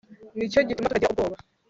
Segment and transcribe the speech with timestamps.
[0.35, 1.35] ni cyo gituma tutagira ubwoba